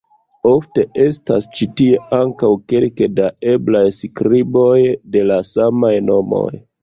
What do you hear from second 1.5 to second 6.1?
ĉi tie ankaŭ kelke da eblaj skriboj de la samaj